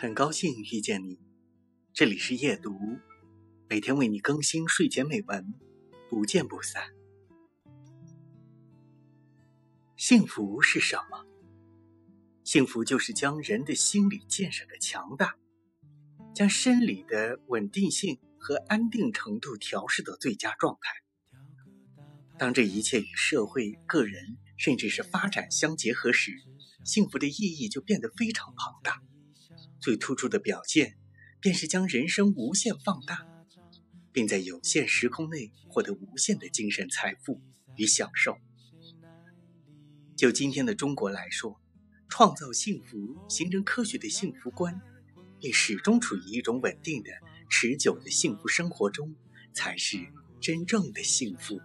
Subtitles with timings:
[0.00, 1.18] 很高兴遇见你，
[1.92, 2.78] 这里是夜读，
[3.68, 5.52] 每天为你更新睡前美文，
[6.08, 6.84] 不见不散。
[9.96, 11.26] 幸福是什么？
[12.44, 15.36] 幸福就是将人的心理建设的强大，
[16.32, 20.92] 将生理的稳定性和安定程度调试到最佳状态。
[22.38, 26.36] 当这一切与社会、个人甚至是发展相结合时，
[26.84, 29.02] 幸福的意义就变得非常庞大。
[29.88, 30.98] 最突出的表现，
[31.40, 33.26] 便是将人生无限放大，
[34.12, 37.40] 并在有限时空内获得无限的精神财富
[37.74, 38.36] 与享受。
[40.14, 41.58] 就今天的中国来说，
[42.06, 44.78] 创造幸福、形成科学的幸福观，
[45.40, 47.08] 并始终处于一种稳定的、
[47.48, 49.16] 持久的幸福生活中，
[49.54, 50.06] 才是
[50.38, 51.58] 真正的幸福。